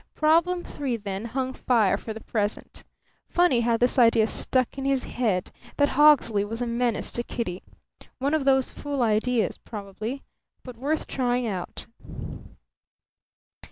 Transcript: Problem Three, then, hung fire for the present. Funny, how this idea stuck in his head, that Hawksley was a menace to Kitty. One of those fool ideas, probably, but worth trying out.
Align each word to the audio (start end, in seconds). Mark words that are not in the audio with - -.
Problem 0.15 0.63
Three, 0.63 0.97
then, 0.97 1.25
hung 1.25 1.53
fire 1.53 1.95
for 1.95 2.11
the 2.11 2.21
present. 2.23 2.83
Funny, 3.29 3.59
how 3.61 3.77
this 3.77 3.99
idea 3.99 4.25
stuck 4.25 4.75
in 4.75 4.83
his 4.83 5.03
head, 5.03 5.51
that 5.77 5.89
Hawksley 5.89 6.43
was 6.43 6.59
a 6.59 6.65
menace 6.65 7.11
to 7.11 7.21
Kitty. 7.23 7.61
One 8.17 8.33
of 8.33 8.43
those 8.43 8.71
fool 8.71 9.03
ideas, 9.03 9.59
probably, 9.59 10.23
but 10.63 10.75
worth 10.75 11.05
trying 11.05 11.45
out. 11.45 11.85